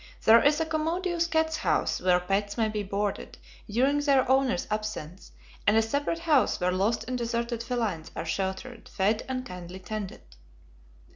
[0.23, 3.37] There is a commodious cat's house where pets may be boarded
[3.69, 5.31] during their owner's absence;
[5.67, 10.21] and a separate house where lost and deserted felines are sheltered, fed, and kindly tended.